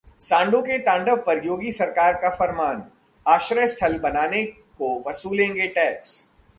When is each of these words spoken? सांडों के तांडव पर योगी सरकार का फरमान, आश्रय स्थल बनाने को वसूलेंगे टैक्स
सांडों 0.19 0.61
के 0.61 0.77
तांडव 0.77 1.15
पर 1.17 1.45
योगी 1.45 1.71
सरकार 1.71 2.13
का 2.13 2.29
फरमान, 2.29 2.81
आश्रय 3.25 3.67
स्थल 3.67 3.97
बनाने 3.99 4.43
को 4.45 4.91
वसूलेंगे 5.07 5.67
टैक्स 5.67 6.19